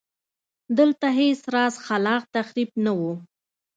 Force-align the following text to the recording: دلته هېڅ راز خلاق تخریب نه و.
دلته 0.77 1.07
هېڅ 1.19 1.39
راز 1.53 1.73
خلاق 1.85 2.23
تخریب 2.35 2.69
نه 2.85 2.91
و. 2.97 3.01